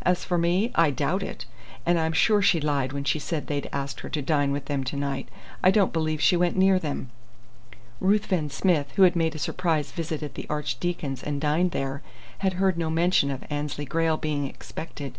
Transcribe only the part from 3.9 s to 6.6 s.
her to dine with them to night. I don't believe she went